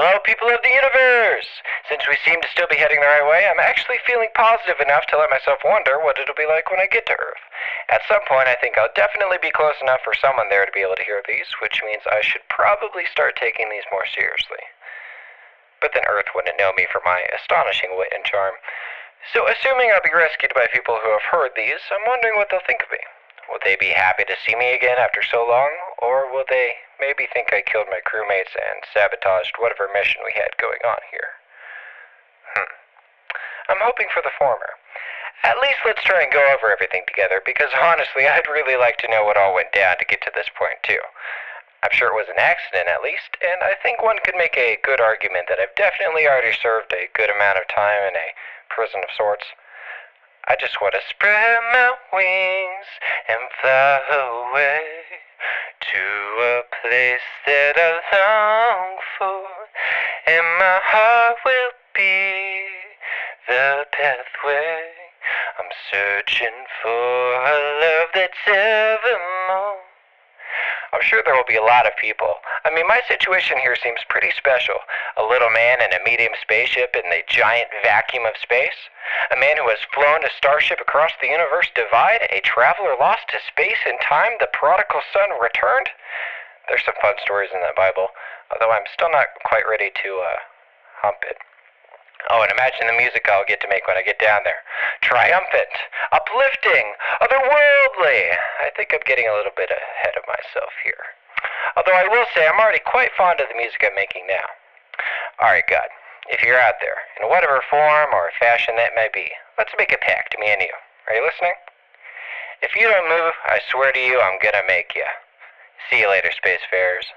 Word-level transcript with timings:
Hello, 0.00 0.16
people 0.24 0.48
of 0.48 0.64
the 0.64 0.72
universe! 0.72 1.60
Since 1.84 2.08
we 2.08 2.16
seem 2.24 2.40
to 2.40 2.48
still 2.48 2.64
be 2.72 2.80
heading 2.80 3.04
the 3.04 3.12
right 3.12 3.28
way, 3.28 3.44
I'm 3.44 3.60
actually 3.60 4.00
feeling 4.08 4.32
positive 4.32 4.80
enough 4.80 5.04
to 5.12 5.20
let 5.20 5.28
myself 5.28 5.60
wonder 5.60 6.00
what 6.00 6.16
it'll 6.16 6.40
be 6.40 6.48
like 6.48 6.72
when 6.72 6.80
I 6.80 6.88
get 6.88 7.04
to 7.12 7.20
Earth. 7.20 7.44
At 7.92 8.08
some 8.08 8.24
point, 8.24 8.48
I 8.48 8.56
think 8.56 8.80
I'll 8.80 8.96
definitely 8.96 9.36
be 9.44 9.52
close 9.52 9.76
enough 9.84 10.00
for 10.00 10.16
someone 10.16 10.48
there 10.48 10.64
to 10.64 10.72
be 10.72 10.80
able 10.80 10.96
to 10.96 11.04
hear 11.04 11.20
these, 11.28 11.52
which 11.60 11.84
means 11.84 12.00
I 12.08 12.24
should 12.24 12.40
probably 12.48 13.04
start 13.12 13.36
taking 13.36 13.68
these 13.68 13.84
more 13.92 14.08
seriously. 14.08 14.64
But 15.84 15.92
then 15.92 16.08
Earth 16.08 16.32
wouldn't 16.32 16.56
know 16.56 16.72
me 16.72 16.88
for 16.88 17.04
my 17.04 17.20
astonishing 17.36 17.92
wit 17.92 18.08
and 18.16 18.24
charm. 18.24 18.56
So, 19.36 19.52
assuming 19.52 19.92
I'll 19.92 20.00
be 20.00 20.16
rescued 20.16 20.56
by 20.56 20.72
people 20.72 20.96
who 20.96 21.12
have 21.12 21.28
heard 21.28 21.52
these, 21.52 21.84
I'm 21.92 22.08
wondering 22.08 22.40
what 22.40 22.48
they'll 22.48 22.64
think 22.64 22.80
of 22.80 22.88
me. 22.88 23.04
Will 23.52 23.60
they 23.60 23.76
be 23.76 23.92
happy 23.92 24.24
to 24.24 24.40
see 24.48 24.56
me 24.56 24.72
again 24.72 24.96
after 24.96 25.20
so 25.20 25.44
long, 25.44 25.68
or 26.00 26.32
will 26.32 26.44
they 26.48 26.74
maybe 27.00 27.28
think 27.32 27.52
I 27.52 27.60
killed 27.60 27.92
my 27.92 28.00
crewmates 28.00 28.56
and 28.56 28.84
sabotaged 28.92 29.56
whatever 29.60 29.88
mission 29.92 30.24
we 30.24 30.32
had 30.34 30.56
going 30.56 30.80
on 30.84 31.00
here? 31.12 31.36
Hmm. 32.56 32.72
I'm 33.68 33.84
hoping 33.84 34.08
for 34.12 34.24
the 34.24 34.34
former. 34.36 34.80
At 35.44 35.60
least 35.60 35.80
let's 35.84 36.04
try 36.04 36.20
and 36.20 36.32
go 36.32 36.52
over 36.52 36.72
everything 36.72 37.04
together, 37.08 37.40
because 37.44 37.72
honestly, 37.72 38.26
I'd 38.28 38.48
really 38.50 38.76
like 38.76 38.98
to 38.98 39.08
know 39.08 39.24
what 39.24 39.36
all 39.36 39.54
went 39.54 39.72
down 39.72 39.96
to 39.96 40.04
get 40.04 40.20
to 40.22 40.32
this 40.34 40.50
point, 40.52 40.76
too. 40.82 41.00
I'm 41.82 41.92
sure 41.92 42.12
it 42.12 42.20
was 42.20 42.28
an 42.28 42.36
accident, 42.36 42.88
at 42.88 43.00
least, 43.00 43.40
and 43.40 43.62
I 43.64 43.72
think 43.80 44.02
one 44.02 44.20
could 44.20 44.36
make 44.36 44.56
a 44.56 44.76
good 44.84 45.00
argument 45.00 45.48
that 45.48 45.56
I've 45.56 45.74
definitely 45.76 46.28
already 46.28 46.52
served 46.52 46.92
a 46.92 47.08
good 47.16 47.30
amount 47.32 47.56
of 47.56 47.68
time 47.72 48.04
in 48.04 48.16
a 48.16 48.36
prison 48.68 49.00
of 49.00 49.08
sorts. 49.16 49.48
I 50.44 50.56
just 50.60 50.80
want 50.80 50.92
to 50.92 51.00
spread 51.08 51.56
my 51.72 51.96
wings 52.12 52.88
and 53.28 53.40
fly 53.60 54.00
away 54.12 55.29
a 56.40 56.62
place 56.82 57.28
that 57.46 57.76
I 57.76 58.00
long 58.16 58.96
for, 59.18 59.44
and 60.26 60.46
my 60.58 60.80
heart 60.82 61.36
will 61.44 61.72
be 61.94 62.64
the 63.48 63.84
pathway. 63.92 64.88
I'm 65.58 65.70
searching 65.90 66.64
for 66.82 67.34
a 67.34 67.56
love 67.80 68.08
that's 68.14 68.46
evermore. 68.46 69.89
I'm 70.92 71.02
sure 71.02 71.22
there 71.24 71.34
will 71.34 71.46
be 71.46 71.56
a 71.56 71.62
lot 71.62 71.86
of 71.86 71.94
people. 71.96 72.34
I 72.64 72.74
mean, 72.74 72.86
my 72.86 73.00
situation 73.06 73.58
here 73.58 73.76
seems 73.76 74.00
pretty 74.08 74.30
special. 74.36 74.74
A 75.16 75.22
little 75.22 75.50
man 75.50 75.80
in 75.80 75.92
a 75.92 76.02
medium 76.04 76.32
spaceship 76.42 76.96
in 76.96 77.08
the 77.10 77.22
giant 77.28 77.68
vacuum 77.82 78.26
of 78.26 78.36
space. 78.36 78.90
A 79.30 79.38
man 79.38 79.56
who 79.56 79.68
has 79.68 79.78
flown 79.94 80.24
a 80.24 80.30
starship 80.36 80.80
across 80.80 81.12
the 81.20 81.28
universe 81.30 81.70
divide. 81.74 82.26
A 82.30 82.40
traveler 82.40 82.94
lost 82.98 83.28
to 83.30 83.38
space 83.46 83.86
and 83.86 83.98
time. 84.00 84.34
The 84.40 84.50
prodigal 84.52 85.02
son 85.12 85.30
returned. 85.40 85.90
There's 86.68 86.84
some 86.84 86.98
fun 87.02 87.14
stories 87.22 87.50
in 87.54 87.60
that 87.62 87.74
Bible, 87.74 88.10
although 88.50 88.72
I'm 88.72 88.86
still 88.92 89.10
not 89.10 89.34
quite 89.44 89.66
ready 89.68 89.90
to 89.90 90.10
uh, 90.22 90.38
hump 91.02 91.22
it. 91.22 91.38
Oh, 92.28 92.42
and 92.42 92.52
imagine 92.52 92.86
the 92.86 93.00
music 93.00 93.24
I'll 93.30 93.48
get 93.48 93.60
to 93.62 93.72
make 93.72 93.86
when 93.88 93.96
I 93.96 94.02
get 94.02 94.20
down 94.20 94.44
there. 94.44 94.60
Triumphant, 95.00 95.72
uplifting, 96.12 96.92
otherworldly. 97.24 98.36
I 98.60 98.68
think 98.76 98.92
I'm 98.92 99.06
getting 99.06 99.26
a 99.26 99.34
little 99.34 99.54
bit 99.56 99.72
ahead 99.72 100.14
of 100.20 100.28
myself 100.28 100.76
here. 100.84 101.16
Although 101.76 101.96
I 101.96 102.08
will 102.08 102.26
say 102.34 102.46
I'm 102.46 102.60
already 102.60 102.84
quite 102.84 103.16
fond 103.16 103.40
of 103.40 103.48
the 103.48 103.56
music 103.56 103.80
I'm 103.80 103.94
making 103.94 104.26
now. 104.28 104.44
Alright, 105.40 105.64
God, 105.70 105.88
if 106.28 106.42
you're 106.42 106.60
out 106.60 106.76
there, 106.80 107.00
in 107.20 107.28
whatever 107.28 107.62
form 107.70 108.12
or 108.12 108.30
fashion 108.38 108.76
that 108.76 108.94
may 108.94 109.08
be, 109.12 109.32
let's 109.56 109.72
make 109.78 109.92
a 109.92 109.98
pact, 109.98 110.36
me 110.38 110.52
and 110.52 110.60
you. 110.60 110.74
Are 111.08 111.14
you 111.14 111.24
listening? 111.24 111.54
If 112.62 112.76
you 112.76 112.86
don't 112.86 113.08
move, 113.08 113.32
I 113.46 113.60
swear 113.70 113.92
to 113.92 113.98
you 113.98 114.20
I'm 114.20 114.38
gonna 114.42 114.66
make 114.68 114.94
you. 114.94 115.06
See 115.88 116.00
you 116.00 116.10
later, 116.10 116.30
Spacefarers. 116.30 117.08